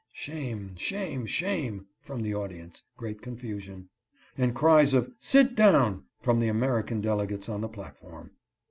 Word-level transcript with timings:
['Shame! 0.13 0.75
shame! 0.77 1.27
shame!' 1.27 1.85
from 1.99 2.23
the 2.23 2.33
audience, 2.33 2.81
great 2.97 3.21
confusion, 3.21 3.89
and 4.35 4.55
cries 4.55 4.95
of' 4.95 5.11
Sit 5.31 5.53
down' 5.53 6.05
from 6.23 6.39
the 6.39 6.47
American 6.47 7.01
delegates 7.01 7.47
on 7.47 7.61
the 7.61 7.69
platform. 7.69 8.31